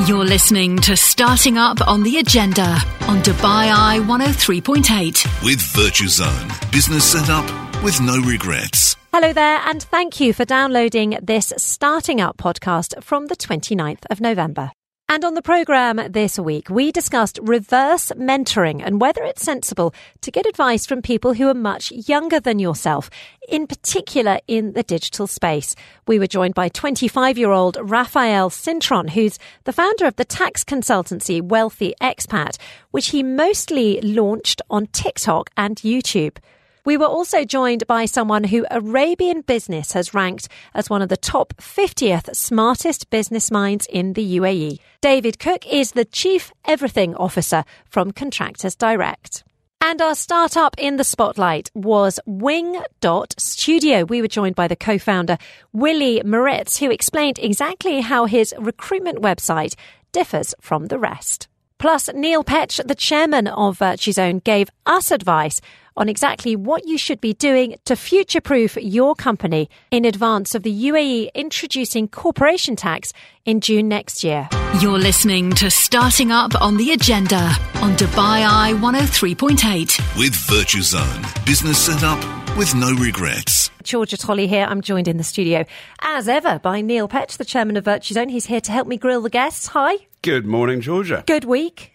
[0.00, 5.42] You're listening to Starting Up on the Agenda on Dubai Eye 103.8.
[5.42, 6.70] with VirtuZone.
[6.70, 7.46] Business set up
[7.82, 8.96] with no regrets.
[9.14, 14.20] Hello there, and thank you for downloading this Starting Up podcast from the 29th of
[14.20, 14.72] November.
[15.06, 20.30] And on the programme this week, we discussed reverse mentoring and whether it's sensible to
[20.30, 23.10] get advice from people who are much younger than yourself,
[23.46, 25.76] in particular in the digital space.
[26.06, 30.64] We were joined by 25 year old Raphael Cintron, who's the founder of the tax
[30.64, 32.56] consultancy Wealthy Expat,
[32.90, 36.38] which he mostly launched on TikTok and YouTube.
[36.86, 41.16] We were also joined by someone who Arabian Business has ranked as one of the
[41.16, 44.80] top 50th smartest business minds in the UAE.
[45.00, 49.44] David Cook is the Chief Everything Officer from Contractors Direct.
[49.80, 54.04] And our startup in the spotlight was Wing.studio.
[54.04, 55.38] We were joined by the co-founder,
[55.72, 59.74] Willie Moritz, who explained exactly how his recruitment website
[60.12, 61.48] differs from the rest.
[61.84, 65.60] Plus, Neil Petch, the chairman of uh, VirtuZone, gave us advice
[65.98, 70.62] on exactly what you should be doing to future proof your company in advance of
[70.62, 73.12] the UAE introducing corporation tax
[73.44, 74.48] in June next year.
[74.80, 80.18] You're listening to Starting Up on the Agenda on Dubai Eye 103.8.
[80.18, 81.44] With VirtuZone.
[81.44, 83.70] Business set up with no regrets.
[83.82, 84.64] Georgia Tolley here.
[84.68, 85.64] I'm joined in the studio,
[86.00, 88.30] as ever, by Neil Petch, the chairman of VirtuZone.
[88.30, 89.68] He's here to help me grill the guests.
[89.68, 89.96] Hi.
[90.22, 91.24] Good morning, Georgia.
[91.26, 91.93] Good week.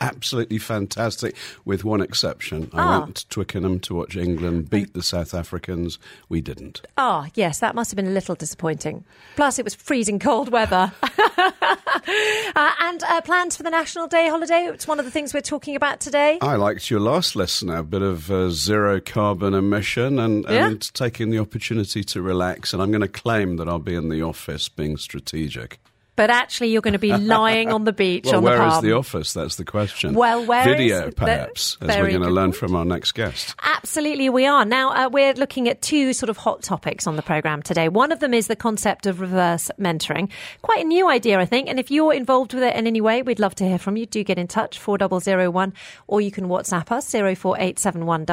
[0.00, 2.70] Absolutely fantastic, with one exception.
[2.72, 3.00] I Ah.
[3.00, 5.98] went to Twickenham to watch England beat the South Africans.
[6.28, 6.82] We didn't.
[6.98, 9.04] Ah, yes, that must have been a little disappointing.
[9.36, 10.92] Plus, it was freezing cold weather.
[11.02, 14.64] uh, and uh, plans for the National Day holiday.
[14.72, 16.38] It's one of the things we're talking about today.
[16.40, 20.66] I liked your last lesson, a bit of uh, zero carbon emission and, Yeah.
[20.68, 22.72] and taking the opportunity to relax.
[22.72, 25.78] And I'm going to claim that I'll be in the office being strategic.
[26.16, 28.68] But actually, you're going to be lying on the beach Well, on the where palm.
[28.68, 29.32] Where is the office?
[29.34, 30.14] That's the question.
[30.14, 33.54] Well, where Video, perhaps, that- as we're going to learn from our next guest.
[33.62, 34.64] Absolutely, we are.
[34.64, 37.88] Now, uh, we're looking at two sort of hot topics on the programme today.
[37.88, 40.30] One of them is the concept of reverse mentoring.
[40.62, 41.68] Quite a new idea, I think.
[41.68, 44.06] And if you're involved with it in any way, we'd love to hear from you.
[44.06, 45.74] Do get in touch, 4001,
[46.06, 48.24] or you can WhatsApp us, 04871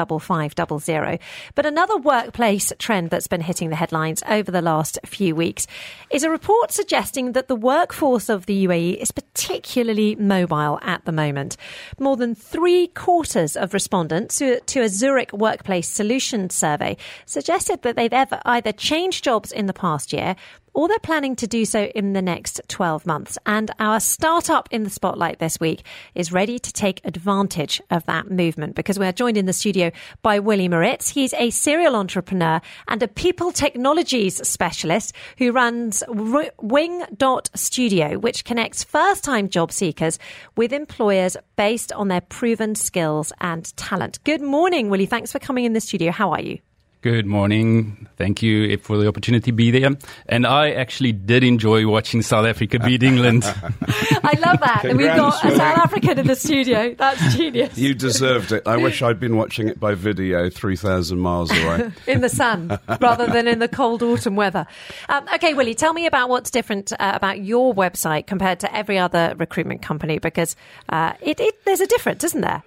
[1.54, 5.66] But another workplace trend that's been hitting the headlines over the last few weeks
[6.10, 11.10] is a report suggesting that the workforce of the UAE is particularly mobile at the
[11.10, 11.56] moment.
[11.98, 16.96] More than three quarters of respondents to, a Zurich Workplace Solutions survey
[17.26, 20.36] suggested that they've ever either changed jobs in the past year
[20.74, 23.38] or they're planning to do so in the next 12 months.
[23.46, 28.30] And our startup in the spotlight this week is ready to take advantage of that
[28.30, 29.90] movement because we're joined in the studio
[30.22, 31.08] by Willie Moritz.
[31.08, 39.24] He's a serial entrepreneur and a people technologies specialist who runs Wing.studio, which connects first
[39.24, 40.18] time job seekers
[40.56, 44.18] with employers based on their proven skills and talent.
[44.24, 45.06] Good morning, Willie.
[45.06, 46.10] Thanks for coming in the studio.
[46.10, 46.58] How are you?
[47.04, 48.08] Good morning.
[48.16, 49.90] Thank you for the opportunity to be there.
[50.26, 53.44] And I actually did enjoy watching South Africa beat England.
[53.44, 54.84] I love that.
[54.84, 56.94] We've got a South African in the studio.
[56.94, 57.76] That's genius.
[57.76, 58.66] You deserved it.
[58.66, 61.92] I wish I'd been watching it by video 3,000 miles away.
[62.06, 64.66] in the sun rather than in the cold autumn weather.
[65.10, 68.96] Um, okay, Willie, tell me about what's different uh, about your website compared to every
[68.96, 70.56] other recruitment company because
[70.88, 72.62] uh, it, it, there's a difference, isn't there?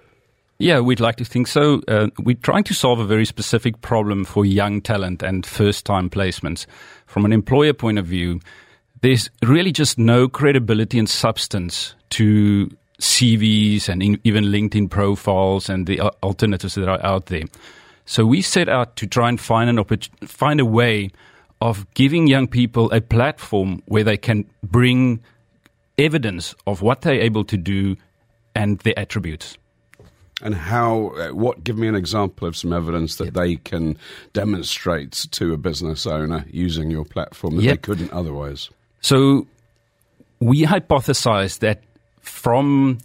[0.58, 1.80] Yeah, we'd like to think so.
[1.86, 6.10] Uh, we're trying to solve a very specific problem for young talent and first time
[6.10, 6.66] placements.
[7.06, 8.40] From an employer point of view,
[9.00, 12.68] there's really just no credibility and substance to
[13.00, 17.44] CVs and in, even LinkedIn profiles and the alternatives that are out there.
[18.04, 21.10] So we set out to try and find an oppor- find a way
[21.60, 25.20] of giving young people a platform where they can bring
[25.98, 27.96] evidence of what they're able to do
[28.56, 29.56] and their attributes.
[30.40, 33.98] And how, uh, what, give me an example of some evidence that they can
[34.32, 38.70] demonstrate to a business owner using your platform that they couldn't otherwise.
[39.00, 39.48] So
[40.38, 41.82] we hypothesized that
[42.20, 42.98] from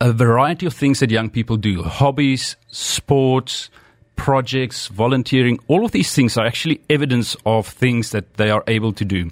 [0.00, 3.70] a variety of things that young people do hobbies, sports,
[4.16, 8.92] projects, volunteering all of these things are actually evidence of things that they are able
[8.92, 9.30] to do.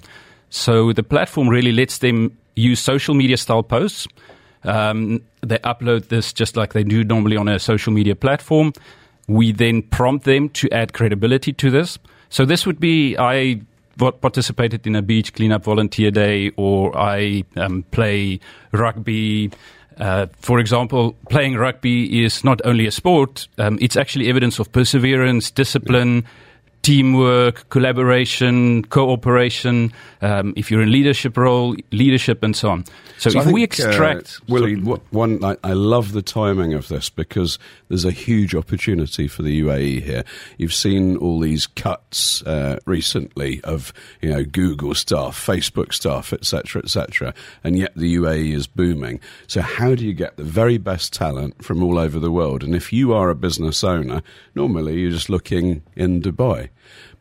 [0.49, 4.07] So the platform really lets them use social media style posts.
[4.63, 8.73] Um, they upload this just like they do normally on a social media platform.
[9.27, 11.97] We then prompt them to add credibility to this.
[12.29, 13.61] So this would be I
[13.97, 18.39] participated in a beach cleanup volunteer day, or I um, play
[18.71, 19.51] rugby.
[19.97, 24.71] Uh, for example, playing rugby is not only a sport; um, it's actually evidence of
[24.71, 26.25] perseverance, discipline,
[26.83, 29.91] teamwork, collaboration, cooperation.
[30.21, 32.85] Um, if you're in leadership role, leadership, and so on.
[33.17, 36.73] So, So if we think, uh, extract, Willie, what, one, I, I love the timing
[36.73, 37.57] of this because
[37.87, 40.23] there's a huge opportunity for the UAE here.
[40.57, 46.81] You've seen all these cuts uh, recently of you know Google staff, Facebook staff, etc.,
[46.83, 47.33] etc.,
[47.63, 49.21] and yet the UAE is booming.
[49.47, 52.61] So how do you get the very best talent from all over the world?
[52.61, 54.21] And if you are a business owner,
[54.53, 56.69] normally you're just looking in Dubai.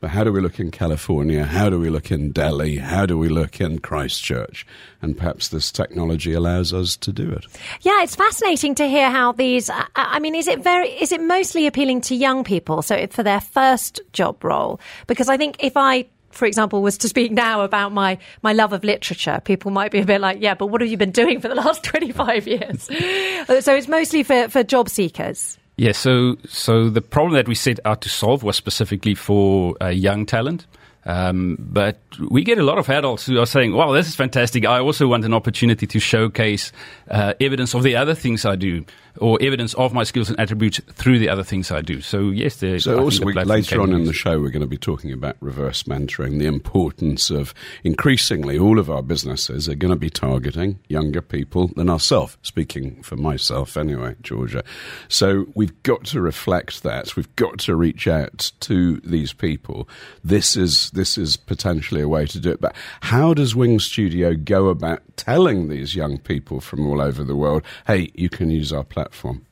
[0.01, 1.45] But how do we look in California?
[1.45, 2.79] How do we look in Delhi?
[2.79, 4.67] How do we look in Christchurch?
[5.01, 7.47] And perhaps this technology allows us to do it.
[7.83, 9.71] Yeah, it's fascinating to hear how these.
[9.71, 10.89] I- I mean, is it very?
[10.91, 12.83] Is it mostly appealing to young people?
[12.83, 16.07] So for their first job role, because I think if I.
[16.33, 19.99] For example, was to speak now about my, my love of literature, people might be
[19.99, 22.85] a bit like, yeah, but what have you been doing for the last 25 years?
[23.65, 25.59] so it's mostly for, for job seekers.
[25.77, 29.89] Yeah, so so the problem that we set out to solve was specifically for uh,
[29.89, 30.67] young talent.
[31.05, 31.99] Um, but
[32.31, 34.65] we get a lot of adults who are saying, "Wow, this is fantastic!
[34.65, 36.71] I also want an opportunity to showcase
[37.11, 38.85] uh, evidence of the other things I do,
[39.19, 42.57] or evidence of my skills and attributes through the other things I do." So yes,
[42.57, 45.37] the, So also we, later on in the show, we're going to be talking about
[45.41, 47.53] reverse mentoring, the importance of
[47.83, 52.37] increasingly all of our businesses are going to be targeting younger people than ourselves.
[52.43, 54.63] Speaking for myself, anyway, Georgia.
[55.09, 57.17] So we've got to reflect that.
[57.17, 59.89] We've got to reach out to these people.
[60.23, 62.61] This is this is potentially a way to do it.
[62.61, 67.37] But how does Wing Studio go about telling these young people from all over the
[67.37, 69.43] world, "Hey, you can use our platform"?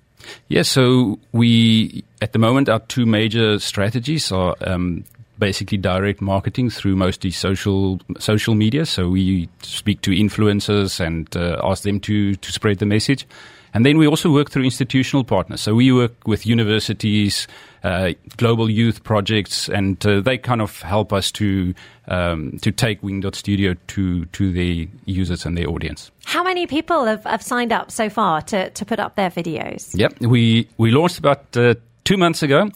[0.49, 5.05] Yeah, so we at the moment our two major strategies are um,
[5.39, 8.87] basically direct marketing through mostly social social media.
[8.87, 13.27] So we speak to influencers and uh, ask them to to spread the message.
[13.72, 15.61] And then we also work through institutional partners.
[15.61, 17.46] So we work with universities,
[17.84, 21.75] uh, global youth projects, and uh, they kind of help us to
[22.08, 26.11] um, to take Wing.studio to to the users and their audience.
[26.25, 29.90] How many people have, have signed up so far to, to put up their videos?
[29.94, 31.75] Yep, we we launched about uh,
[32.05, 32.70] two months ago,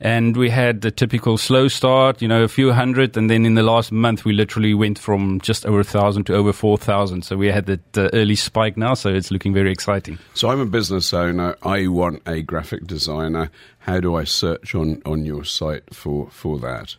[0.00, 3.54] and we had the typical slow start, you know, a few hundred, and then in
[3.54, 7.22] the last month we literally went from just over a thousand to over four thousand.
[7.22, 10.18] So we had that uh, early spike now, so it's looking very exciting.
[10.34, 11.56] So I'm a business owner.
[11.62, 13.50] I want a graphic designer.
[13.80, 16.96] How do I search on, on your site for, for that?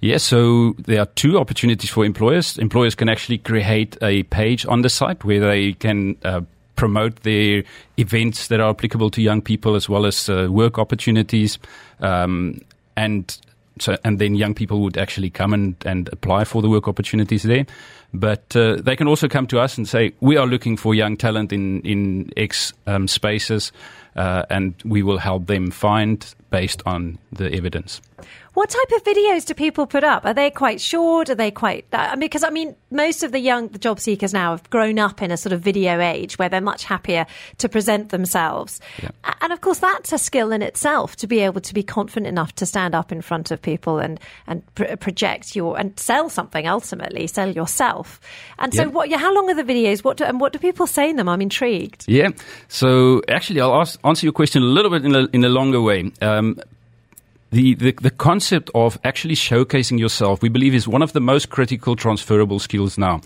[0.00, 2.58] Yes, so there are two opportunities for employers.
[2.58, 6.42] Employers can actually create a page on the site where they can uh,
[6.76, 7.64] promote their
[7.98, 11.58] events that are applicable to young people as well as uh, work opportunities.
[12.00, 12.60] Um,
[12.96, 13.36] and
[13.78, 17.42] so, and then young people would actually come and, and apply for the work opportunities
[17.42, 17.66] there.
[18.14, 21.16] But uh, they can also come to us and say, we are looking for young
[21.16, 23.72] talent in, in X um, spaces,
[24.14, 28.00] uh, and we will help them find based on the evidence.
[28.54, 30.24] What type of videos do people put up?
[30.24, 31.28] Are they quite short?
[31.28, 31.86] Are they quite?
[31.92, 35.00] I mean, because I mean, most of the young the job seekers now have grown
[35.00, 37.26] up in a sort of video age where they're much happier
[37.58, 39.10] to present themselves, Yeah.
[39.40, 42.54] And of course that's a skill in itself to be able to be confident enough
[42.54, 46.68] to stand up in front of people and and pr- project your and sell something
[46.68, 48.03] ultimately, sell yourself.
[48.58, 49.08] And so, what?
[49.08, 50.04] Yeah, how long are the videos?
[50.04, 51.28] What do, and what do people say in them?
[51.28, 52.04] I'm intrigued.
[52.06, 52.30] Yeah.
[52.68, 55.80] So actually, I'll ask, answer your question a little bit in a, in a longer
[55.80, 56.12] way.
[56.20, 56.60] Um,
[57.50, 61.50] the, the, the concept of actually showcasing yourself, we believe, is one of the most
[61.50, 63.20] critical transferable skills now.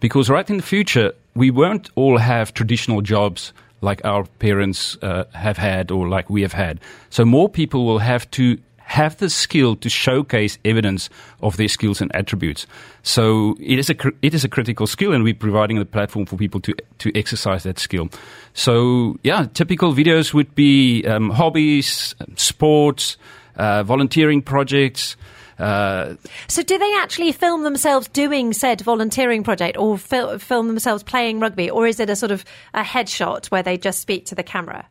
[0.00, 5.24] Because right in the future, we won't all have traditional jobs like our parents uh,
[5.34, 6.80] have had or like we have had.
[7.10, 11.08] So more people will have to have the skill to showcase evidence
[11.40, 12.66] of their skills and attributes.
[13.02, 16.36] So it is a it is a critical skill, and we're providing the platform for
[16.36, 18.08] people to to exercise that skill.
[18.52, 23.16] So yeah, typical videos would be um, hobbies, sports,
[23.56, 25.16] uh, volunteering projects.
[25.58, 26.14] Uh,
[26.48, 31.38] So, do they actually film themselves doing said volunteering project, or fil- film themselves playing
[31.40, 34.42] rugby, or is it a sort of a headshot where they just speak to the
[34.42, 34.84] camera?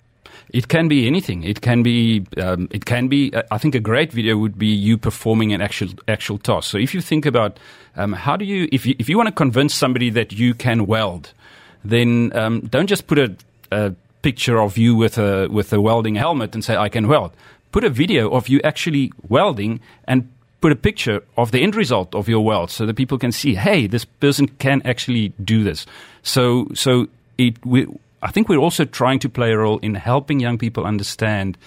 [0.50, 1.44] It can be anything.
[1.44, 2.26] It can be.
[2.38, 3.34] Um, it can be.
[3.34, 6.70] uh, I think a great video would be you performing an actual actual task.
[6.70, 7.60] So if you think about
[7.96, 10.86] um, how do you if you if you want to convince somebody that you can
[10.86, 11.34] weld,
[11.84, 13.36] then um, don't just put a,
[13.72, 17.32] a picture of you with a with a welding helmet and say I can weld.
[17.72, 20.30] Put a video of you actually welding and
[20.62, 23.56] put a picture of the end result of your weld so that people can see,
[23.56, 25.86] hey, this person can actually do this.
[26.22, 27.08] So so
[27.38, 27.88] it we.
[28.24, 31.58] I think we're also trying to play a role in helping young people understand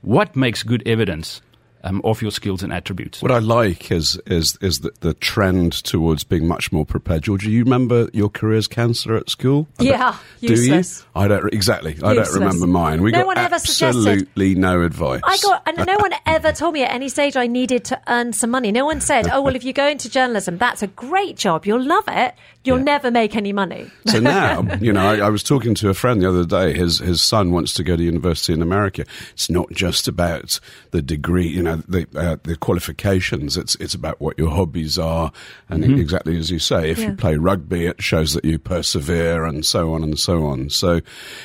[0.00, 1.42] what makes good evidence
[1.84, 3.22] um, of your skills and attributes.
[3.22, 7.22] What I like is is is the, the trend towards being much more prepared.
[7.22, 9.66] George, you remember your career as counsellor at school?
[9.78, 10.82] I Yeah, don't- do you?
[11.14, 11.96] I don't exactly.
[12.02, 12.28] I Useless.
[12.30, 13.02] don't remember mine.
[13.02, 15.20] We No got one ever suggested- absolutely no advice.
[15.24, 18.32] I got, and no one ever told me at any stage I needed to earn
[18.32, 18.72] some money.
[18.72, 21.66] No one said, "Oh, well, if you go into journalism, that's a great job.
[21.66, 22.34] You'll love it.
[22.64, 22.84] You'll Yeah.
[22.84, 26.20] never make any money." So now, you know, I, I was talking to a friend
[26.22, 26.76] the other day.
[26.76, 29.04] His his son wants to go to university in America.
[29.32, 33.56] It's not just about the degree, you know, the uh, the qualifications.
[33.56, 35.32] It's it's about what your hobbies are,
[35.68, 37.10] and exactly as you say, if Yeah.
[37.10, 40.70] you play rugby, it shows that you persevere, and so on and so on.
[40.70, 41.00] So,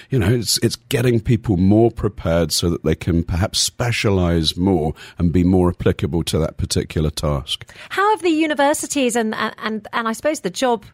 [0.10, 4.94] you know, it's it's getting people more prepared so that they can perhaps specialize more
[5.18, 7.72] and be more applicable to that particular task.
[7.90, 10.86] How have the universities and and, and I suppose the job.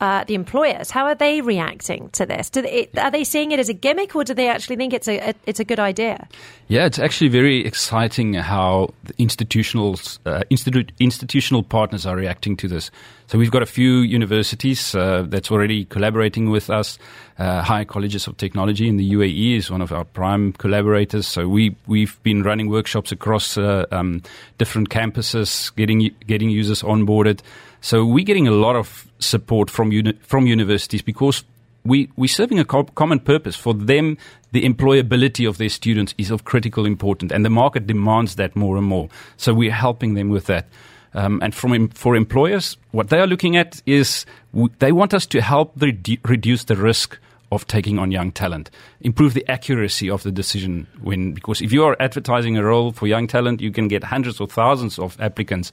[0.00, 2.50] Uh, the employers, how are they reacting to this?
[2.50, 5.30] They, are they seeing it as a gimmick, or do they actually think it's a,
[5.30, 6.28] a it's a good idea?
[6.68, 12.92] Yeah, it's actually very exciting how institutional uh, institu- institutional partners are reacting to this.
[13.26, 16.96] So we've got a few universities uh, that's already collaborating with us.
[17.36, 21.26] Uh, Higher Colleges of Technology in the UAE is one of our prime collaborators.
[21.26, 24.22] So we we've been running workshops across uh, um,
[24.58, 27.40] different campuses, getting getting users onboarded.
[27.80, 31.44] So we're getting a lot of support from uni- from universities because
[31.84, 33.56] we, we're serving a co- common purpose.
[33.56, 34.18] For them,
[34.52, 38.76] the employability of their students is of critical importance, and the market demands that more
[38.76, 39.08] and more.
[39.36, 40.66] So we're helping them with that.
[41.14, 45.26] Um, and from for employers, what they are looking at is w- they want us
[45.26, 47.18] to help redu- reduce the risk
[47.50, 48.70] of taking on young talent,
[49.00, 53.06] improve the accuracy of the decision when because if you are advertising a role for
[53.06, 55.72] young talent, you can get hundreds or thousands of applicants.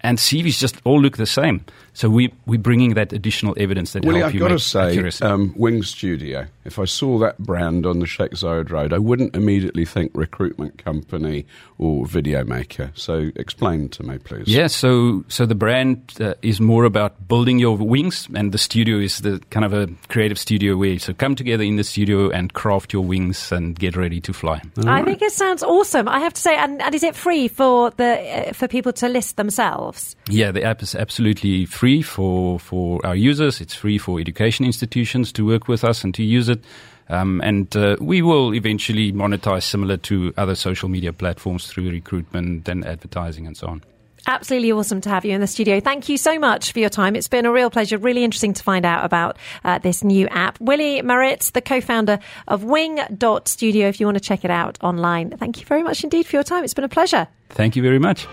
[0.00, 1.64] And CVs just all look the same.
[1.96, 4.90] So we, we're bringing that additional evidence that Willie, help I've you got to say,
[4.90, 5.24] accuracy.
[5.24, 9.34] um, Wing Studio, if I saw that brand on the Sheikh Zayed Road, I wouldn't
[9.34, 11.46] immediately think recruitment company
[11.78, 12.90] or video maker.
[12.94, 14.46] So explain to me, please.
[14.46, 18.98] Yeah, so so the brand uh, is more about building your wings, and the studio
[18.98, 22.52] is the kind of a creative studio where so come together in the studio and
[22.52, 24.60] craft your wings and get ready to fly.
[24.84, 26.08] I think it sounds awesome.
[26.08, 29.08] I have to say, and, and is it free for the uh, for people to
[29.08, 29.95] list themselves?
[30.28, 33.60] Yeah, the app is absolutely free for for our users.
[33.60, 36.64] It's free for education institutions to work with us and to use it.
[37.08, 42.68] Um, and uh, we will eventually monetize similar to other social media platforms through recruitment
[42.68, 43.82] and advertising and so on.
[44.26, 45.80] Absolutely awesome to have you in the studio.
[45.80, 47.14] Thank you so much for your time.
[47.14, 47.96] It's been a real pleasure.
[47.96, 50.60] Really interesting to find out about uh, this new app.
[50.60, 52.18] Willie Maritz, the co-founder
[52.48, 55.30] of Wing.studio, if you want to check it out online.
[55.36, 56.64] Thank you very much indeed for your time.
[56.64, 57.28] It's been a pleasure.
[57.50, 58.26] Thank you very much.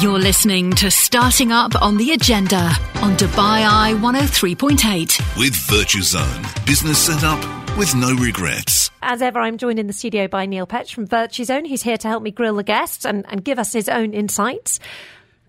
[0.00, 5.38] You're listening to Starting Up on the Agenda on Dubai Eye 103.8.
[5.38, 6.66] With VirtuZone.
[6.66, 7.40] Business set up
[7.78, 8.90] with no regrets.
[9.02, 11.66] As ever, I'm joined in the studio by Neil Petch from VirtuZone.
[11.66, 14.78] He's here to help me grill the guests and, and give us his own insights.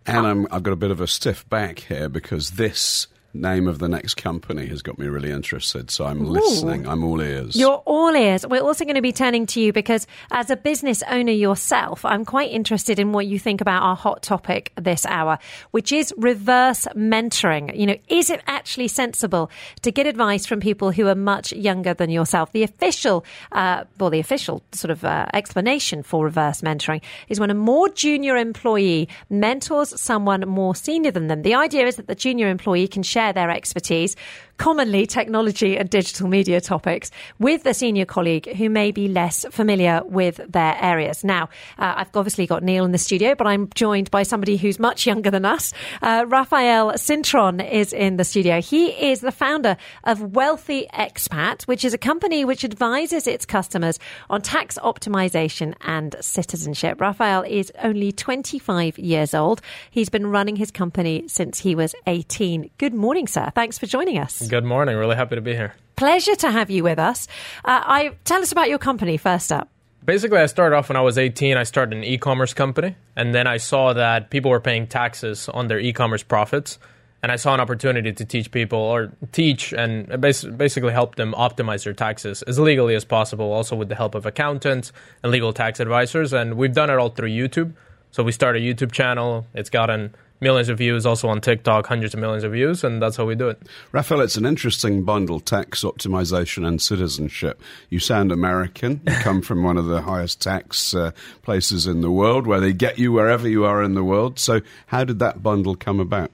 [0.05, 3.79] And I'm, I've got a bit of a stiff back here because this name of
[3.79, 5.89] the next company has got me really interested.
[5.89, 6.87] So I'm listening.
[6.87, 7.55] I'm all ears.
[7.55, 8.45] You're all ears.
[8.45, 12.25] We're also going to be turning to you because, as a business owner yourself, I'm
[12.25, 15.39] quite interested in what you think about our hot topic this hour,
[15.71, 17.77] which is reverse mentoring.
[17.77, 19.49] You know, is it actually sensible
[19.81, 22.51] to get advice from people who are much younger than yourself?
[22.51, 27.49] The official, uh, well, the official sort of uh, explanation for reverse mentoring is when
[27.49, 31.43] a more junior employee mentors someone more senior than them.
[31.43, 34.15] The idea is that the junior employee can share their expertise,
[34.57, 37.09] commonly technology and digital media topics,
[37.39, 41.23] with a senior colleague who may be less familiar with their areas.
[41.23, 41.49] Now,
[41.79, 45.05] uh, I've obviously got Neil in the studio, but I'm joined by somebody who's much
[45.05, 45.73] younger than us.
[46.01, 48.61] Uh, Raphael Cintron is in the studio.
[48.61, 53.99] He is the founder of Wealthy Expat, which is a company which advises its customers
[54.29, 57.01] on tax optimization and citizenship.
[57.01, 59.61] Raphael is only 25 years old.
[59.89, 62.69] He's been running his company since he was 18.
[62.77, 63.51] Good morning, sir.
[63.53, 64.47] Thanks for joining us.
[64.47, 64.95] Good morning.
[64.95, 65.75] Really happy to be here.
[65.95, 67.27] Pleasure to have you with us.
[67.65, 69.69] Uh, I tell us about your company first up.
[70.03, 71.57] Basically, I started off when I was 18.
[71.57, 75.67] I started an e-commerce company, and then I saw that people were paying taxes on
[75.67, 76.79] their e-commerce profits,
[77.21, 81.33] and I saw an opportunity to teach people or teach and bas- basically help them
[81.33, 84.91] optimize their taxes as legally as possible, also with the help of accountants
[85.21, 86.33] and legal tax advisors.
[86.33, 87.73] And we've done it all through YouTube.
[88.09, 89.45] So we started a YouTube channel.
[89.53, 93.15] It's gotten millions of views, also on TikTok, hundreds of millions of views, and that's
[93.15, 93.61] how we do it.
[93.91, 97.61] Raphael, it's an interesting bundle tax optimization and citizenship.
[97.89, 99.01] You sound American.
[99.07, 101.11] You come from one of the highest tax uh,
[101.43, 104.39] places in the world where they get you wherever you are in the world.
[104.39, 106.31] So, how did that bundle come about?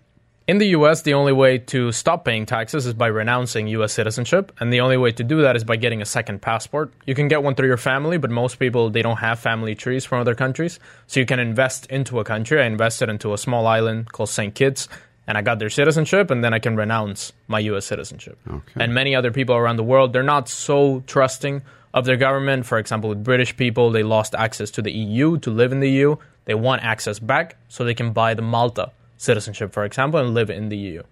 [0.47, 4.53] In the US, the only way to stop paying taxes is by renouncing US citizenship,
[4.61, 6.93] and the only way to do that is by getting a second passport.
[7.05, 10.05] You can get one through your family, but most people they don't have family trees
[10.05, 12.61] from other countries, so you can invest into a country.
[12.61, 14.55] I invested into a small island called St.
[14.55, 14.87] Kitts,
[15.27, 18.39] and I got their citizenship, and then I can renounce my US citizenship.
[18.49, 18.81] Okay.
[18.81, 21.61] And many other people around the world, they're not so trusting
[21.93, 22.65] of their government.
[22.65, 25.89] For example, with British people, they lost access to the EU to live in the
[25.89, 26.15] EU.
[26.45, 30.49] They want access back so they can buy the Malta citizenship, for example, and live
[30.49, 31.03] in the EU.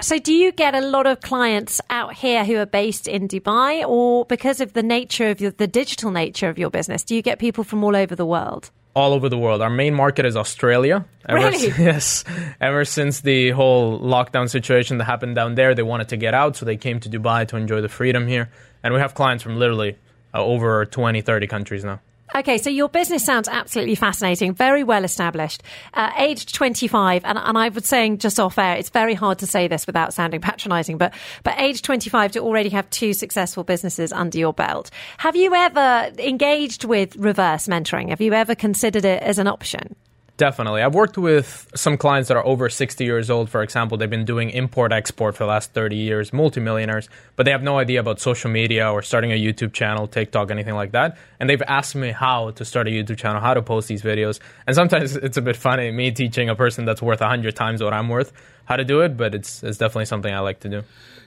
[0.00, 3.84] So, do you get a lot of clients out here who are based in Dubai,
[3.86, 7.22] or because of the nature of your, the digital nature of your business, do you
[7.22, 8.70] get people from all over the world?
[8.96, 9.60] all over the world.
[9.60, 11.04] Our main market is Australia.
[11.28, 11.66] Ever Really?
[11.68, 12.24] s- yes.
[12.60, 16.54] Ever since the whole lockdown situation that happened down there, they wanted to get out,
[16.54, 18.50] so they came to Dubai to enjoy the freedom here.
[18.84, 19.96] And we have clients from literally
[20.32, 21.98] uh, over 20, 30 countries now.
[22.34, 25.62] Okay, so your business sounds absolutely fascinating, very well established,
[25.92, 29.46] uh, aged 25, and, and I was saying just off air, it's very hard to
[29.46, 31.14] say this without sounding patronising, but,
[31.44, 34.90] but aged 25 to already have two successful businesses under your belt.
[35.18, 38.08] Have you ever engaged with reverse mentoring?
[38.08, 39.94] Have you ever considered it as an option?
[40.36, 40.82] Definitely.
[40.82, 43.96] I've worked with some clients that are over 60 years old, for example.
[43.96, 47.78] They've been doing import export for the last 30 years, multimillionaires, but they have no
[47.78, 51.16] idea about social media or starting a YouTube channel, TikTok, anything like that.
[51.38, 54.40] And they've asked me how to start a YouTube channel, how to post these videos.
[54.66, 57.92] And sometimes it's a bit funny, me teaching a person that's worth 100 times what
[57.92, 58.32] I'm worth
[58.64, 60.82] how to do it, but it's, it's definitely something I like to do.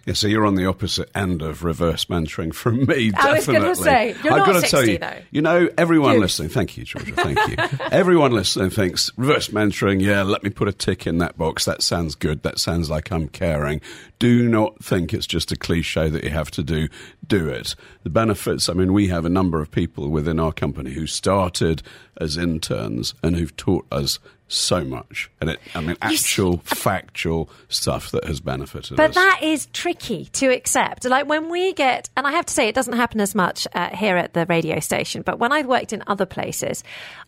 [0.08, 3.12] Yeah, so you're on the opposite end of reverse mentoring from me.
[3.14, 3.54] I was definitely.
[3.56, 5.18] gonna say, you're I've not gotta tell you, though.
[5.32, 6.22] you know, everyone Dude.
[6.22, 6.48] listening.
[6.48, 7.12] Thank you, Georgia.
[7.12, 7.78] Thank you.
[7.92, 10.02] everyone listening thinks reverse mentoring.
[10.02, 11.66] Yeah, let me put a tick in that box.
[11.66, 12.44] That sounds good.
[12.44, 13.82] That sounds like I'm caring.
[14.18, 16.88] Do not think it's just a cliche that you have to do.
[17.28, 17.76] Do it.
[18.04, 18.70] The benefits.
[18.70, 21.84] I mean, we have a number of people within our company who started
[22.16, 25.30] as interns and who've taught us so much.
[25.42, 28.98] And it, I mean, actual factual stuff that has benefited us.
[28.98, 29.16] But us.
[29.16, 31.06] that is tricky to accept.
[31.06, 33.96] Like when we get, and I have to say, it doesn't happen as much uh,
[33.96, 36.84] here at the radio station, but when I've worked in other places,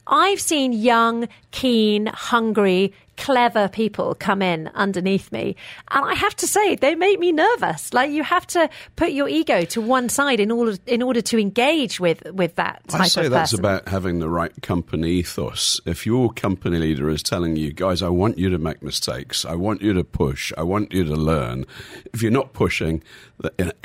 [0.09, 5.55] I've seen young, keen, hungry, clever people come in underneath me.
[5.91, 7.93] And I have to say, they make me nervous.
[7.93, 11.37] Like you have to put your ego to one side in order, in order to
[11.37, 15.81] engage with, with that type I say that's about having the right company ethos.
[15.85, 19.55] If your company leader is telling you, guys, I want you to make mistakes, I
[19.55, 21.65] want you to push, I want you to learn.
[22.13, 23.03] If you're not pushing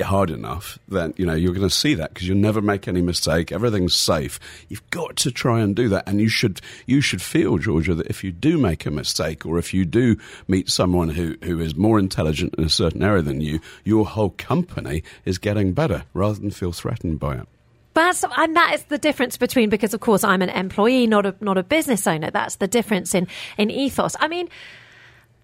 [0.01, 3.01] hard enough, then you know you're going to see that because you'll never make any
[3.01, 3.51] mistake.
[3.51, 4.39] Everything's safe.
[4.67, 8.07] You've got to try and do that, and you should you should feel, Georgia, that
[8.07, 11.75] if you do make a mistake or if you do meet someone who, who is
[11.75, 16.39] more intelligent in a certain area than you, your whole company is getting better rather
[16.39, 17.47] than feel threatened by it.
[17.93, 21.35] But and that is the difference between because of course I'm an employee, not a
[21.39, 22.29] not a business owner.
[22.29, 24.15] That's the difference in in ethos.
[24.19, 24.49] I mean.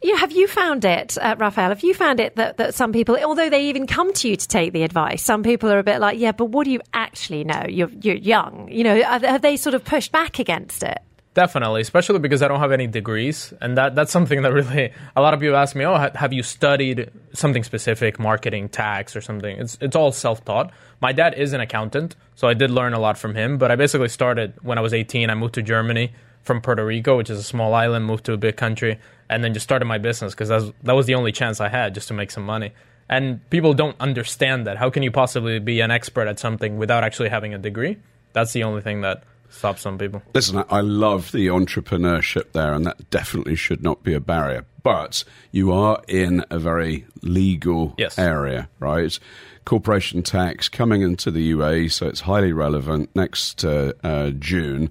[0.03, 1.69] You, have you found it, uh, Raphael?
[1.69, 4.47] Have you found it that, that some people, although they even come to you to
[4.47, 7.43] take the advice, some people are a bit like, yeah, but what do you actually
[7.43, 7.63] know?
[7.69, 8.67] You're, you're young.
[8.71, 10.97] You know, have, have they sort of pushed back against it?
[11.33, 15.21] Definitely, especially because I don't have any degrees, and that that's something that really a
[15.21, 15.85] lot of people ask me.
[15.85, 19.57] Oh, ha- have you studied something specific, marketing, tax, or something?
[19.57, 20.73] It's it's all self taught.
[20.99, 23.57] My dad is an accountant, so I did learn a lot from him.
[23.57, 25.29] But I basically started when I was 18.
[25.29, 26.11] I moved to Germany
[26.43, 28.05] from Puerto Rico, which is a small island.
[28.05, 28.99] Moved to a big country,
[29.31, 31.69] and then just started my business because that was, that was the only chance I
[31.69, 32.71] had just to make some money.
[33.09, 34.77] And people don't understand that.
[34.77, 37.97] How can you possibly be an expert at something without actually having a degree?
[38.33, 40.21] That's the only thing that stops some people.
[40.33, 44.65] Listen, I- I love the entrepreneurship there, and that definitely should not be a barrier.
[44.83, 48.17] But you are in a very legal Yes.
[48.17, 49.17] area, right?
[49.65, 54.89] Corporation tax coming into the UAE, so it's highly relevant next uh, uh, June.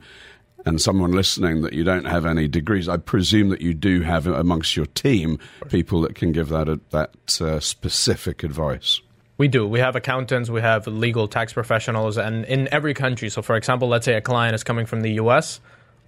[0.66, 4.27] And someone listening that you don't have any degrees, I presume that you do have
[4.27, 9.01] amongst your team people that can give that uh, that uh, specific advice.
[9.38, 9.66] We do.
[9.66, 13.31] We have accountants, we have legal tax professionals, and in every country.
[13.31, 15.61] So, for example, let's say a client is coming from the US.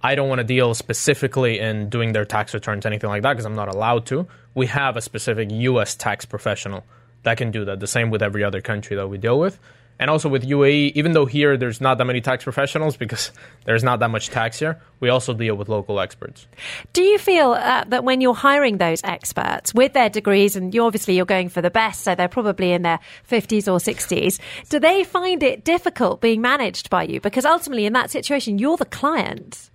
[0.03, 3.45] I don't want to deal specifically in doing their tax returns, anything like that, because
[3.45, 4.27] I'm not allowed to.
[4.53, 6.83] We have a specific US tax professional
[7.23, 7.79] that can do that.
[7.79, 9.57] The same with every other country that we deal with.
[9.99, 13.31] And also with UAE, even though here there's not that many tax professionals because
[13.65, 16.47] there's not that much tax here, we also deal with local experts.
[16.93, 20.83] Do you feel uh, that when you're hiring those experts with their degrees, and you
[20.83, 24.79] obviously you're going for the best, so they're probably in their 50s or 60s, do
[24.79, 27.21] they find it difficult being managed by you?
[27.21, 29.69] Because ultimately, in that situation, you're the client.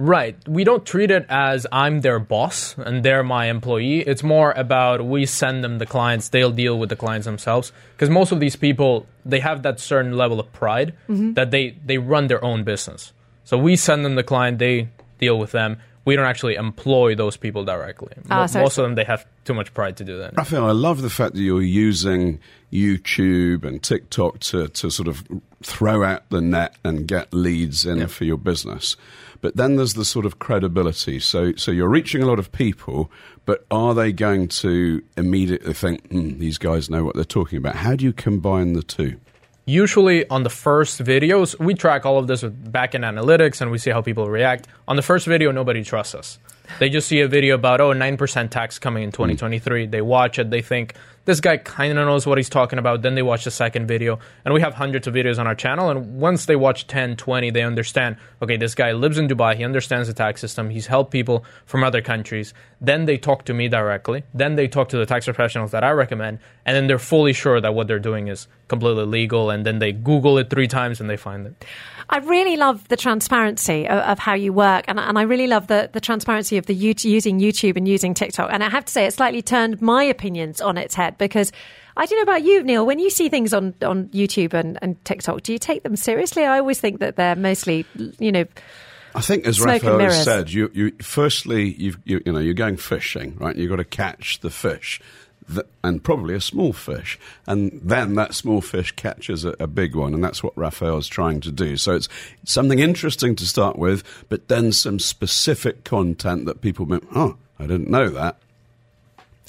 [0.00, 0.34] Right.
[0.48, 4.00] We don't treat it as I'm their boss and they're my employee.
[4.00, 7.70] It's more about we send them the clients, they'll deal with the clients themselves.
[7.94, 11.98] Because most of these people, they have that certain level of pride that they, they
[11.98, 13.12] run their own business.
[13.44, 15.76] So we send them the client, they deal with them.
[16.06, 18.14] We we don't actually employ those people directly.
[18.30, 20.34] Ah, Mo- Most it's- of them, they have too much pride to do that.
[20.36, 22.40] Raphael, I love the fact that you're using
[22.72, 25.22] YouTube and TikTok to, to sort of
[25.62, 28.96] throw out the net and get leads in for your business.
[29.40, 31.18] But then there's the sort of credibility.
[31.18, 33.10] So, so you're reaching a lot of people,
[33.46, 37.76] but are they going to immediately think, hmm, these guys know what they're talking about?
[37.76, 39.18] How do you combine the two?
[39.66, 43.78] Usually on the first videos, we track all of this with backend analytics and we
[43.78, 44.66] see how people react.
[44.88, 46.38] On the first video, nobody trusts us.
[46.78, 49.86] They just see a video about, oh, 9% tax coming in 2023.
[49.86, 50.94] They watch it, they think,
[51.30, 53.02] this guy kind of knows what he's talking about.
[53.02, 54.18] Then they watch the second video.
[54.44, 55.88] And we have hundreds of videos on our channel.
[55.88, 59.54] And once they watch 10, 20, they understand, okay, this guy lives in Dubai.
[59.54, 60.70] He understands the tax system.
[60.70, 62.52] He's helped people from other countries.
[62.80, 64.24] Then they talk to me directly.
[64.34, 66.40] Then they talk to the tax professionals that I recommend.
[66.66, 69.50] And then they're fully sure that what they're doing is completely legal.
[69.50, 71.64] And then they Google it three times and they find it.
[72.12, 75.68] I really love the transparency of, of how you work, and, and I really love
[75.68, 78.50] the, the transparency of the using YouTube and using TikTok.
[78.52, 81.52] And I have to say, it slightly turned my opinions on its head because
[81.96, 82.84] I don't know about you, Neil.
[82.84, 86.44] When you see things on, on YouTube and, and TikTok, do you take them seriously?
[86.44, 87.86] I always think that they're mostly,
[88.18, 88.46] you know,
[89.14, 92.54] I think, as Smoke Raphael has said, you, you firstly, you've, you, you know, you're
[92.54, 93.56] going fishing, right?
[93.56, 95.00] You've got to catch the fish,
[95.52, 99.96] th- and probably a small fish, and then that small fish catches a, a big
[99.96, 101.76] one, and that's what Raphael's trying to do.
[101.76, 102.08] So it's
[102.44, 107.66] something interesting to start with, but then some specific content that people think, oh, I
[107.66, 108.38] didn't know that.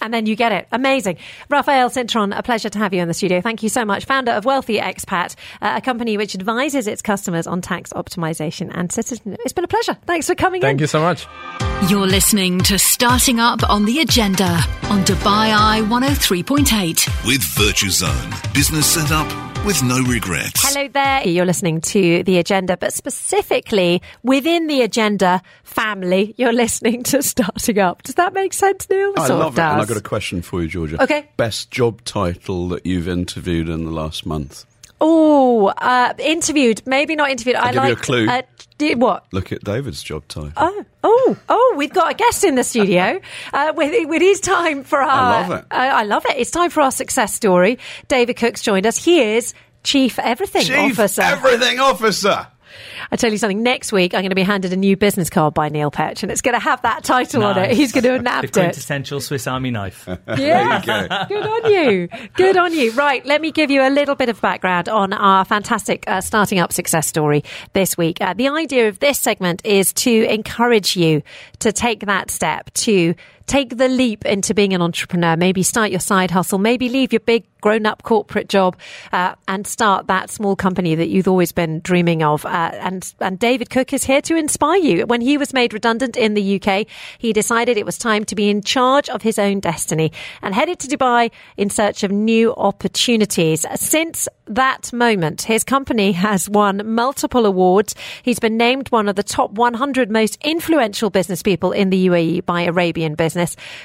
[0.02, 0.68] And then you get it.
[0.72, 1.18] Amazing.
[1.50, 3.42] Raphael Cintron, a pleasure to have you in the studio.
[3.42, 4.06] Thank you so much.
[4.06, 8.92] Founder of Wealthy Expat, uh, a company which advises its customers on tax optimization and
[8.92, 9.40] citizenship.
[9.44, 9.98] It's been a pleasure.
[10.06, 10.68] Thanks for coming in.
[10.68, 11.28] Thank you so much.
[11.90, 14.60] You're listening to Starting Up on the Agenda
[14.90, 17.26] on Dubai Eye 103.8.
[17.26, 18.54] With VirtuZone.
[18.54, 19.28] Business set up
[19.66, 20.62] with no regrets.
[20.64, 21.28] Hello there.
[21.28, 27.78] You're listening to The Agenda, but specifically within the Agenda family, you're listening to Starting
[27.78, 28.02] Up.
[28.02, 29.14] Does that make sense, Neil?
[29.18, 29.82] I Sort of love it, and.
[29.82, 31.02] I've got a question for you, Georgia.
[31.04, 31.30] Okay.
[31.38, 34.66] Best job title that you've interviewed in the last month?
[35.04, 36.84] Oh, uh, interviewed.
[36.86, 37.56] Maybe not interviewed.
[37.56, 38.30] I give you a like clue.
[38.30, 38.44] Uh,
[38.78, 39.26] did, what?
[39.34, 40.54] Look at David's job title.
[40.56, 41.74] Oh, oh, oh!
[41.76, 43.20] We've got a guest in the studio.
[43.54, 45.10] uh, with, with his time for our.
[45.10, 45.66] I love it.
[45.72, 46.38] Uh, I love it.
[46.38, 47.80] It's time for our success story.
[48.08, 49.04] David Cook's joined us.
[49.04, 51.24] He is Chief Everything Chief Officer.
[51.24, 52.48] Everything Officer.
[53.12, 53.64] I tell you something.
[53.64, 56.32] Next week, I'm going to be handed a new business card by Neil Petch, and
[56.32, 57.72] it's going to have that title on it.
[57.72, 58.54] He's going to have The nabbed it.
[58.54, 60.08] quintessential Swiss Army knife.
[60.38, 60.82] Yeah.
[60.82, 61.26] There you go.
[61.28, 62.08] Good on you.
[62.36, 62.92] Good on you.
[62.94, 66.60] Right, let me give you a little bit of background on our fantastic uh, starting
[66.60, 68.20] up success story this week.
[68.22, 71.22] Uh, the idea of this segment is to encourage you
[71.60, 73.14] to take that step, to
[73.52, 77.20] take the leap into being an entrepreneur, maybe start your side hustle, maybe leave your
[77.20, 78.78] big grown up corporate job
[79.14, 82.46] uh, and start that small company that you've always been dreaming of.
[82.46, 85.06] Uh, and, and David Cook is here to inspire you.
[85.06, 86.88] When he was made redundant in the UK,
[87.18, 90.12] he decided it was time to be in charge of his own destiny
[90.42, 93.66] and headed to Dubai in search of new opportunities.
[93.76, 97.96] Since that moment, his company has won multiple awards.
[98.24, 102.46] He's been named one of the top 100 most influential business people in the UAE
[102.46, 103.41] by Arabian Business,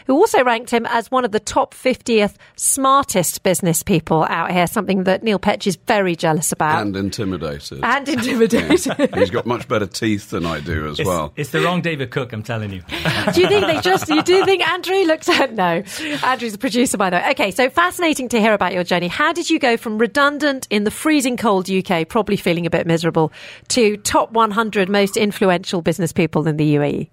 [0.07, 4.67] who also ranked him as one of the top 50th smartest business people out here,
[4.67, 6.83] something that Neil Petch is very jealous about.
[6.83, 7.81] and intimidated.
[7.83, 8.95] And intimidated.
[8.99, 11.33] And he's got much better teeth than I do as It's, well.
[11.37, 12.83] it's the wrong David Cook, I'm telling you.
[13.33, 15.83] do you think they just, you do think Andrew looked at, no.
[16.25, 17.31] Andrew's a producer, by the way.
[17.31, 19.09] Okay, so fascinating to hear about your journey.
[19.09, 22.87] How did you go from redundant in the freezing cold UK, probably feeling a bit
[22.87, 23.33] miserable,
[23.69, 26.67] to top 100 most influential business people in the?
[26.67, 27.09] UAE?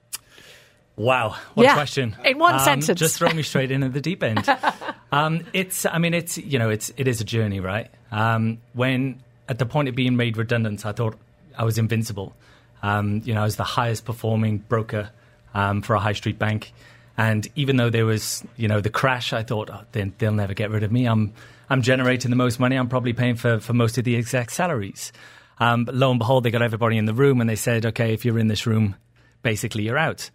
[0.96, 2.16] Wow, what Yeah, a question!
[2.24, 3.00] in one Um, sentence.
[3.00, 4.48] just throw me straight into the deep end.
[5.12, 7.90] um, it's, I mean, it's you know, it's it is a journey, right?
[8.12, 11.16] Um, when at the point of being made redundant, I thought
[11.58, 12.36] I was invincible.
[12.84, 15.10] Um, you know, I was the highest performing broker
[15.56, 16.74] um, for a high street bank,
[17.18, 20.54] and even though there was, you know, the crash, I thought oh, they, they'll never
[20.54, 21.06] get rid of me.
[21.08, 21.34] I'm
[21.72, 22.76] I'm generating the most money.
[22.76, 25.12] I'm probably paying for for most of the exec salaries.
[25.60, 28.14] Um, but lo and behold, they got everybody in the room, and they said, "Okay,
[28.14, 28.96] if you're in this room,
[29.42, 30.30] basically you're out."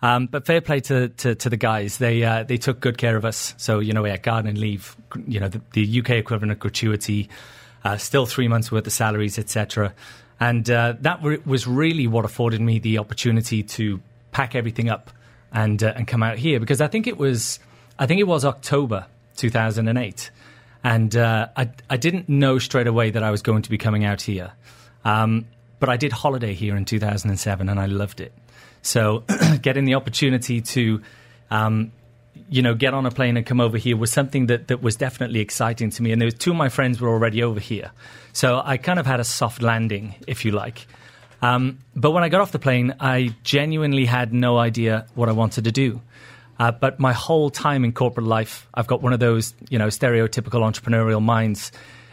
[0.00, 1.98] Um, but fair play to, to, to the guys.
[1.98, 3.54] They uh, they took good care of us.
[3.56, 7.28] So you know we had garden leave, you know the, the UK equivalent of gratuity,
[7.84, 9.92] uh, still three months worth of salaries, etc.
[10.38, 15.10] And uh, that re- was really what afforded me the opportunity to pack everything up
[15.52, 17.58] and uh, and come out here because I think it was
[17.98, 19.06] I think it was October
[19.36, 20.30] 2008,
[20.84, 24.04] and uh, I I didn't know straight away that I was going to be coming
[24.04, 24.52] out here,
[25.04, 25.46] um,
[25.80, 28.32] but I did holiday here in 2007 and I loved it.
[28.88, 29.24] So
[29.62, 31.02] getting the opportunity to,
[31.50, 31.92] um,
[32.48, 34.96] you know, get on a plane and come over here was something that, that was
[34.96, 36.10] definitely exciting to me.
[36.10, 37.90] And there was two of my friends were already over here.
[38.32, 40.86] So I kind of had a soft landing, if you like.
[41.42, 45.32] Um, but when I got off the plane, I genuinely had no idea what I
[45.32, 46.00] wanted to do.
[46.58, 49.88] Uh, but my whole time in corporate life, I've got one of those, you know,
[49.88, 51.70] stereotypical entrepreneurial minds.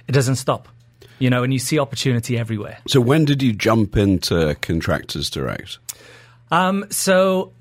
[0.08, 0.68] It doesn't stop,
[1.18, 2.78] you know, and you see opportunity everywhere.
[2.88, 5.80] So when did you jump into Contractors Direct?
[6.52, 7.52] Um, so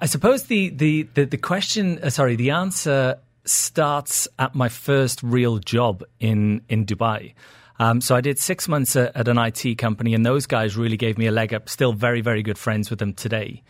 [0.00, 5.22] I suppose the the the, the question, uh, sorry, the answer starts at my first
[5.22, 7.34] real job in in Dubai.
[7.78, 10.96] Um, so I did six months at, at an IT company, and those guys really
[10.96, 11.68] gave me a leg up.
[11.68, 13.62] Still very very good friends with them today.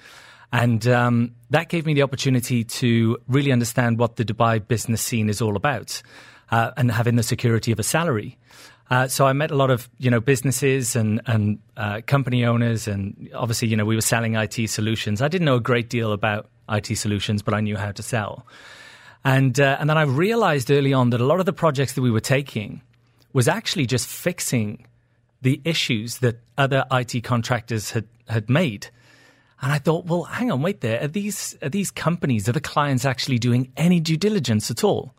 [0.53, 5.29] And um, that gave me the opportunity to really understand what the Dubai business scene
[5.29, 6.01] is all about
[6.51, 8.39] uh, and having the security of a salary.
[8.91, 12.87] Uh, so I met a lot of you know businesses and and uh, company owners,
[12.87, 15.23] and obviously you know we were selling IT solutions.
[15.23, 18.47] I didn't know a great deal about IT solutions, but I knew how to sell.
[19.25, 22.03] And uh, and then I realized early on that a lot of the projects that
[22.03, 22.83] we were taking
[23.33, 24.87] was actually just fixing
[25.41, 28.89] the issues that other IT contractors had had made.
[29.63, 31.03] And I thought, well, hang on, wait there.
[31.03, 35.15] Are these are these companies, are the clients actually doing any due diligence at all?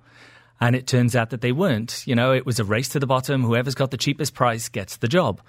[0.59, 2.03] And it turns out that they weren't.
[2.05, 3.43] You know, it was a race to the bottom.
[3.43, 5.41] Whoever's got the cheapest price gets the job.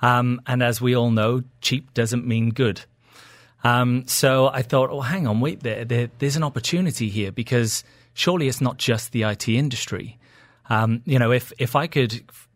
[0.00, 2.82] Um, and as we all know, cheap doesn't mean good.
[3.62, 5.84] Um, so I thought, oh, hang on, wait there.
[5.84, 6.10] there.
[6.18, 10.18] There's an opportunity here because surely it's not just the IT industry.
[10.68, 12.12] Um, you know, if if I could,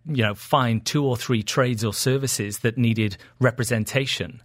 [0.07, 4.43] you know, find two or three trades or services that needed representation,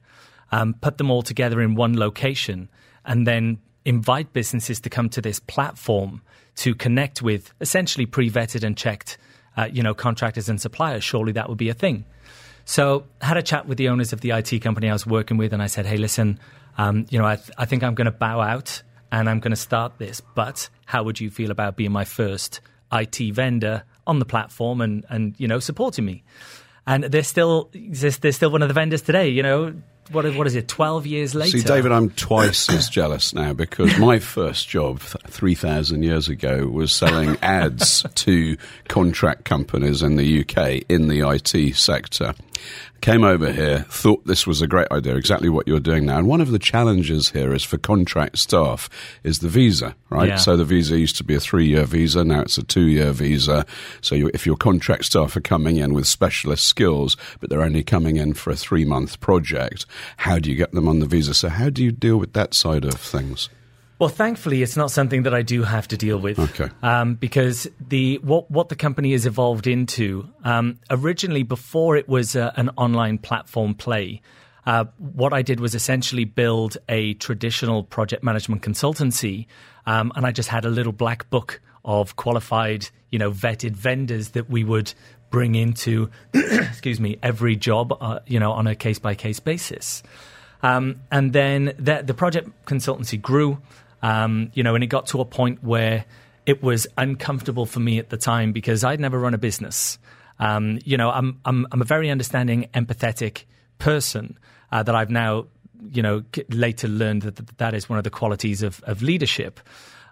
[0.51, 2.69] um, put them all together in one location,
[3.05, 6.21] and then invite businesses to come to this platform
[6.55, 9.17] to connect with essentially pre-vetted and checked,
[9.57, 11.03] uh, you know, contractors and suppliers.
[11.03, 12.05] Surely that would be a thing.
[12.65, 15.37] So I had a chat with the owners of the IT company I was working
[15.37, 16.39] with, and I said, "Hey, listen,
[16.77, 19.51] um, you know, I, th- I think I'm going to bow out and I'm going
[19.51, 20.21] to start this.
[20.21, 25.05] But how would you feel about being my first IT vendor on the platform and
[25.09, 26.23] and you know supporting me?"
[26.85, 29.27] And they're still they're, still one of the vendors today.
[29.29, 29.73] You know,
[30.11, 30.67] what is, what is it?
[30.67, 31.57] Twelve years later.
[31.59, 36.67] See, David, I'm twice as jealous now because my first job three thousand years ago
[36.67, 42.33] was selling ads to contract companies in the UK in the IT sector.
[43.01, 46.17] Came over here, thought this was a great idea, exactly what you're doing now.
[46.17, 48.89] And one of the challenges here is for contract staff
[49.23, 50.29] is the visa, right?
[50.29, 50.35] Yeah.
[50.37, 53.65] So the visa used to be a three-year visa, now it's a two-year visa.
[53.99, 57.83] So you, if your contract staff are coming in with specialist skills, but they're only
[57.83, 59.85] coming in for a three-month project,
[60.17, 61.33] how do you get them on the visa?
[61.33, 63.49] So how do you deal with that side of things?
[63.99, 66.39] Well, thankfully, it's not something that I do have to deal with.
[66.39, 66.69] Okay.
[66.81, 72.35] Um, because the what what the company has evolved into um, originally before it was
[72.35, 74.21] uh, an online platform play.
[74.65, 79.47] Uh, what I did was essentially build a traditional project management consultancy,
[79.85, 84.29] um, and I just had a little black book of qualified, you know, vetted vendors
[84.29, 84.93] that we would
[85.29, 90.03] bring into, excuse me, every job, uh, you know, on a case by case basis.
[90.61, 93.61] Um, and then the, the project consultancy grew,
[94.03, 96.05] um, you know, and it got to a point where
[96.45, 99.97] it was uncomfortable for me at the time because I'd never run a business.
[100.39, 103.45] Um, you know, I'm, I'm, I'm a very understanding, empathetic
[103.79, 104.37] person
[104.71, 105.45] uh, that I've now,
[105.89, 109.61] you know, later learned that that, is one of the qualities of, of leadership.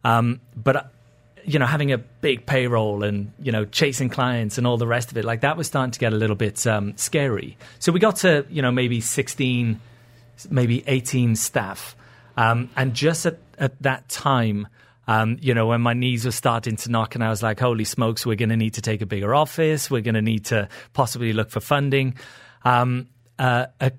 [0.06, 0.84] Um, but uh,
[1.43, 5.12] you know, having a big payroll and you know chasing clients and all the rest
[5.12, 7.58] of it, like that was starting to get a little bit um, scary.
[7.80, 9.82] So we got to you know maybe sixteen,
[10.49, 11.95] maybe eighteen staff,
[12.38, 14.67] um, and just at, at that time.
[15.08, 17.84] Um, you know, when my knees were starting to knock, and I was like, "Holy
[17.84, 19.89] smokes, we're going to need to take a bigger office.
[19.89, 22.15] We're going to need to possibly look for funding."
[22.63, 23.08] Um,
[23.39, 23.91] uh, a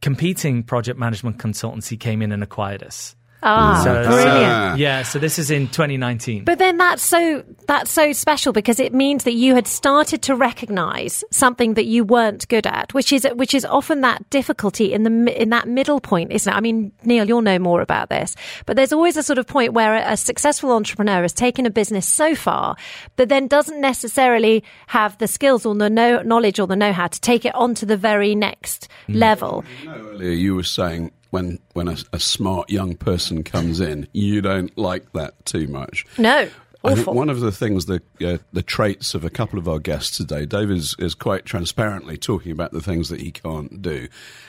[0.00, 3.16] competing project management consultancy came in and acquired us.
[3.48, 4.52] Ah, So- brilliant.
[4.52, 4.74] Ah.
[4.74, 6.44] Yeah, so this is in 2019.
[6.44, 10.34] But then that's so that's so special because it means that you had started to
[10.34, 15.04] recognise something that you weren't good at, which is which is often that difficulty in
[15.04, 16.56] the in that middle point, isn't it?
[16.56, 18.34] I mean, Neil, you'll know more about this,
[18.66, 21.70] but there's always a sort of point where a, a successful entrepreneur has taken a
[21.70, 22.74] business so far
[23.14, 27.20] that then doesn't necessarily have the skills or the know, knowledge or the know-how to
[27.20, 29.64] take it on to the very next level.
[29.84, 34.40] No, earlier you were saying when when a, a smart young person comes in, you
[34.40, 36.06] don't like that too much.
[36.16, 36.48] No,
[36.82, 39.78] I think one of the things, the uh, the traits of a couple of our
[39.78, 44.08] guests today, Dave is, is quite transparently talking about the things that he can't do,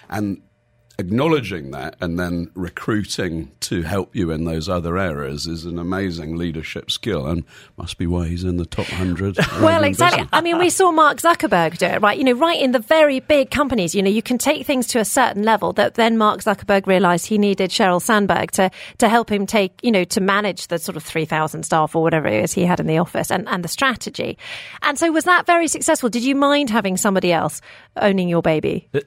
[0.10, 0.42] and
[1.00, 6.36] acknowledging that and then recruiting to help you in those other areas is an amazing
[6.36, 7.44] leadership skill and
[7.78, 9.38] must be why he's in the top 100.
[9.68, 10.28] Well, exactly.
[10.32, 12.18] I mean, we saw Mark Zuckerberg do it, right?
[12.18, 15.00] You know, right in the very big companies, you know, you can take things to
[15.00, 19.32] a certain level that then Mark Zuckerberg realized he needed Sheryl Sandberg to, to help
[19.32, 22.54] him take, you know, to manage the sort of 3,000 staff or whatever it is
[22.54, 24.38] he had in the office and, and the strategy.
[24.82, 26.10] And so was that very successful?
[26.10, 27.62] Did you mind having somebody else
[27.98, 28.88] owning your baby?
[28.94, 29.00] Uh,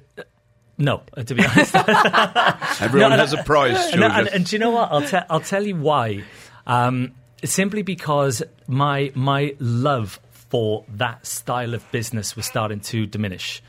[0.81, 1.75] No, uh, to be honest.
[2.81, 4.91] Everyone No, has a prize, No, and, and do you know what?
[4.91, 6.25] I'll, te- I'll tell you why.
[6.67, 7.13] Um,
[7.45, 13.63] simply because my my love for that style of business was starting to diminish.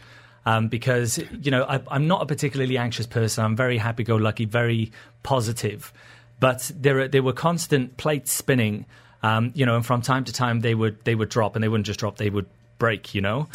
[0.45, 3.43] Um, because you know I, I'm not a particularly anxious person.
[3.43, 5.93] I'm very happy-go-lucky, very positive.
[6.39, 8.85] But there are, there were constant plates spinning.
[9.21, 11.67] Um, you know, and from time to time they would they would drop, and they
[11.67, 12.47] wouldn't just drop; they would
[12.79, 13.13] break.
[13.13, 13.47] You know.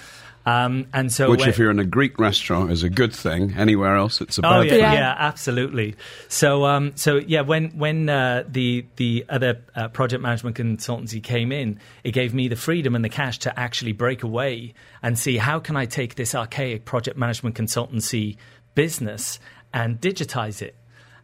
[0.47, 3.55] Um, and so, Which, when- if you're in a Greek restaurant, is a good thing.
[3.57, 4.79] Anywhere else, it's a bad Oh yeah, thing.
[4.81, 5.15] yeah, Yeah.
[5.19, 5.97] absolutely.
[6.29, 11.51] So, um, so yeah, when when uh, the the other uh, project management consultancy came
[11.51, 15.37] in, it gave me the freedom and the cash to actually break away and see
[15.37, 18.37] how can I take this archaic project management consultancy
[18.77, 19.41] business
[19.75, 20.77] and digitize it.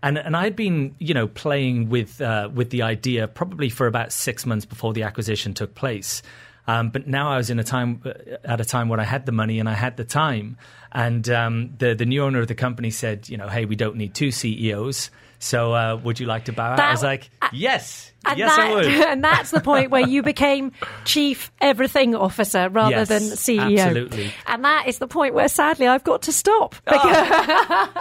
[0.03, 4.13] And and I'd been you know playing with uh, with the idea probably for about
[4.13, 6.23] six months before the acquisition took place.
[6.67, 8.11] Um, but now I was in a time uh,
[8.45, 10.57] at a time when I had the money and I had the time,
[10.93, 13.97] and um, the the new owner of the company said, you know, hey, we don't
[13.97, 16.77] need two CEOs, so uh, would you like to bow out?
[16.77, 18.87] That- I was like, yes, And yes, that- I would.
[19.13, 20.73] And that's the point where you became
[21.05, 23.79] chief everything officer rather Yes, than CEO.
[23.79, 24.33] absolutely.
[24.47, 26.75] And that is the point where sadly I've got to stop.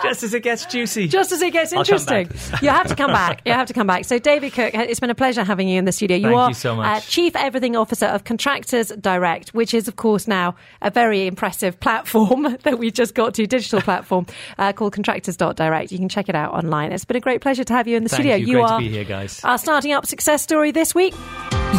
[0.04, 1.08] Just as it gets juicy.
[1.08, 2.30] Just as it gets I'll interesting.
[2.62, 3.42] you have to come back.
[3.46, 4.06] You have to come back.
[4.06, 6.18] So, David Cook, it's been a pleasure having you in the studio.
[6.18, 6.98] You Thank are you so much.
[6.98, 11.80] Uh, Chief Everything Officer of Contractors Direct, which is, of course, now a very impressive
[11.80, 14.26] platform that we just got to, digital platform
[14.58, 15.92] uh, called Contractors.direct.
[15.92, 16.92] You can check it out online.
[16.92, 18.36] It's been a great pleasure to have you in the Thank studio.
[18.36, 18.54] you.
[18.58, 19.44] Great to are be here, guys.
[19.44, 21.14] Our starting up success story this week.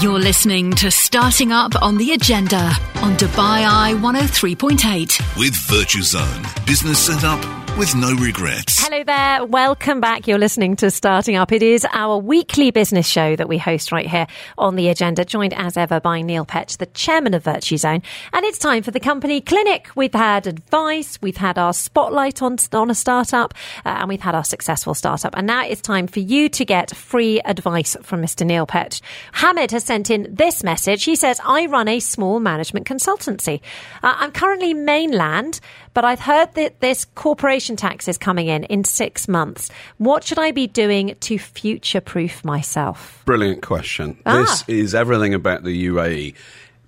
[0.01, 2.73] You're listening to Starting Up on the Agenda
[3.05, 5.39] on Dubai Eye 103.8.
[5.39, 6.67] With VirtuZone.
[6.67, 8.85] Business set up with no regrets.
[8.85, 9.47] Hello there.
[9.47, 10.27] Welcome back.
[10.27, 11.53] You're listening to Starting Up.
[11.53, 14.27] It is our weekly business show that we host right here
[14.59, 18.03] on the agenda, joined as ever by Neil Petch, the chairman of VirtuZone.
[18.33, 19.89] And it's time for the company clinic.
[19.97, 23.55] We've had advice, we've had our spotlight on, on a startup,
[23.87, 25.35] uh, and we've had our successful startup.
[25.35, 28.45] And now it's time for you to get free advice from Mr.
[28.47, 29.01] Neil Petch.
[29.33, 31.05] Hamid has sent in this message.
[31.05, 33.61] He says, I run a small management consultancy.
[34.03, 35.61] Uh, I'm currently mainland,
[35.95, 39.71] but I've heard that this corporation tax is coming in in six months.
[39.99, 43.23] What should I be doing to future proof myself?
[43.25, 44.19] Brilliant question.
[44.27, 44.43] Ah.
[44.43, 46.35] This is everything about the UAE.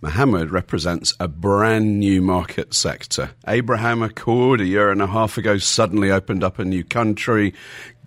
[0.04, 3.30] Mohammed represents a brand new market sector.
[3.48, 7.54] Abraham Accord a year and a half ago suddenly opened up a new country.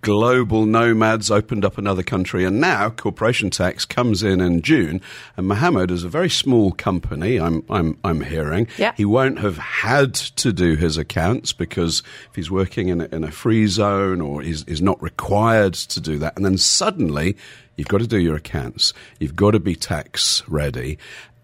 [0.00, 5.00] Global nomads opened up another country, and now corporation tax comes in in June.
[5.36, 7.40] And Mohammed is a very small company.
[7.40, 8.92] I'm I'm I'm hearing Yeah.
[8.96, 13.24] he won't have had to do his accounts because if he's working in a, in
[13.24, 17.36] a free zone or he's, he's not required to do that, and then suddenly
[17.76, 20.96] you've got to do your accounts, you've got to be tax ready.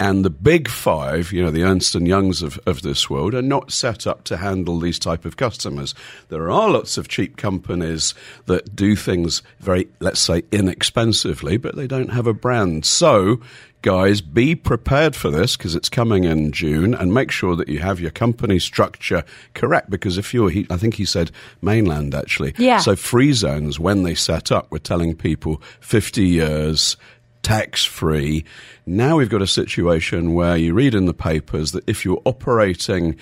[0.05, 3.41] And the big five, you know, the Ernst and Youngs of, of this world, are
[3.41, 5.95] not set up to handle these type of customers.
[6.29, 8.13] There are lots of cheap companies
[8.45, 12.85] that do things very, let's say, inexpensively, but they don't have a brand.
[12.85, 13.41] So,
[13.81, 17.79] guys, be prepared for this because it's coming in June and make sure that you
[17.79, 19.89] have your company structure correct.
[19.89, 21.31] Because if you're, he, I think he said
[21.63, 22.53] mainland actually.
[22.59, 22.81] Yeah.
[22.81, 26.99] So free zones, when they set up, we're telling people 50 years
[27.45, 28.45] tax free.
[28.87, 33.17] Now we've got a situation where you read in the papers that if you're operating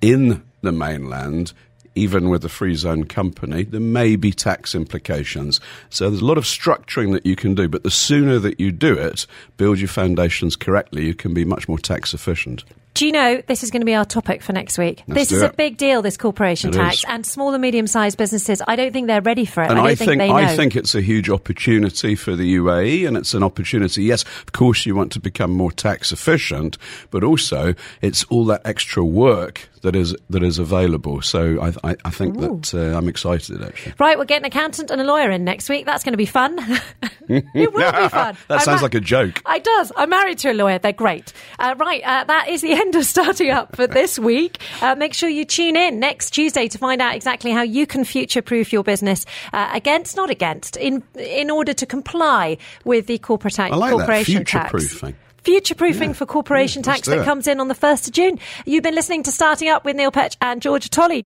[0.00, 1.52] in the mainland,
[1.94, 5.60] even with a free zone company, there may be tax implications.
[5.90, 8.70] So there's a lot of structuring that you can do, but the sooner that you
[8.70, 9.26] do it,
[9.56, 12.64] build your foundations correctly, you can be much more tax efficient.
[12.96, 15.02] Do you know this is going to be our topic for next week?
[15.06, 15.50] Let's this is it.
[15.50, 16.96] a big deal, this corporation It tax.
[17.00, 17.04] is.
[17.06, 19.70] And small and medium sized businesses, I don't think they're ready for it.
[19.70, 20.36] And I don't I think, think they know.
[20.36, 24.04] I think it's a huge opportunity for the UAE, and it's an opportunity.
[24.04, 26.78] Yes, of course, you want to become more tax efficient,
[27.10, 31.20] but also it's all that extra work that is that is available.
[31.20, 33.92] So I, I, I think that uh, I'm excited actually.
[33.98, 35.84] Right, we're getting an accountant and a lawyer in next week.
[35.84, 36.58] That's going to be fun.
[37.28, 37.70] it will be
[38.08, 38.36] fun.
[38.48, 39.42] That I'm sounds ma- like a joke.
[39.46, 39.92] It does.
[39.96, 40.78] I'm married to a lawyer.
[40.78, 41.32] They're great.
[41.58, 44.58] Uh, right, uh, that is the end of starting up for this week.
[44.80, 48.04] Uh, make sure you tune in next Tuesday to find out exactly how you can
[48.04, 53.54] future-proof your business uh, against, not against, in in order to comply with the corporate
[53.54, 54.70] tax, I like that, corporation tax.
[54.70, 55.16] future-proofing.
[55.42, 56.14] Future-proofing Yeah.
[56.14, 58.38] for corporation Yeah, tax do that comes in on the 1st of June.
[58.64, 61.24] You've been listening to Starting Up with Neil Petch and Georgia Tolley.